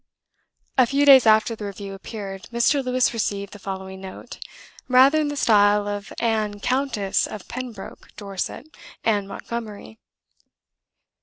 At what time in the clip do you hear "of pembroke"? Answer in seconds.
7.27-8.07